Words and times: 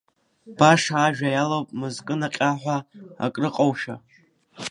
Баша 0.57 0.95
ажәа 1.05 1.29
иалоуп 1.31 1.67
мызкы 1.79 2.15
наҟьа 2.19 2.51
ҳәа 2.61 2.77
акрыҟоушәа. 3.25 3.95